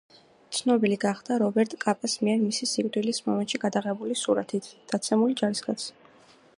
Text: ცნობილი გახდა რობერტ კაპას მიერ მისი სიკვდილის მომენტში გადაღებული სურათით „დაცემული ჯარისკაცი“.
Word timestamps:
ცნობილი 0.59 0.95
გახდა 1.03 1.35
რობერტ 1.43 1.75
კაპას 1.83 2.15
მიერ 2.23 2.41
მისი 2.45 2.69
სიკვდილის 2.71 3.23
მომენტში 3.29 3.61
გადაღებული 3.67 4.19
სურათით 4.23 4.75
„დაცემული 4.95 5.41
ჯარისკაცი“. 5.43 5.93